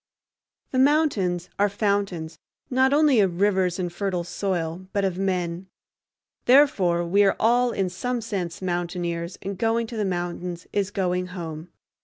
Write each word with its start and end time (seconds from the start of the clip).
The 0.71 0.79
mountains 0.79 1.47
are 1.59 1.69
fountains 1.69 2.39
not 2.71 2.91
only 2.91 3.19
of 3.19 3.39
rivers 3.39 3.77
and 3.77 3.93
fertile 3.93 4.23
soil, 4.23 4.87
but 4.93 5.05
of 5.05 5.19
men. 5.19 5.67
Therefore 6.45 7.05
we 7.05 7.23
are 7.23 7.35
all, 7.39 7.69
in 7.69 7.87
some 7.87 8.19
sense, 8.19 8.63
mountaineers, 8.63 9.37
and 9.43 9.59
going 9.59 9.85
to 9.85 9.97
the 9.97 10.03
mountains 10.03 10.65
is 10.73 10.89
going 10.89 11.27
home. 11.37 11.69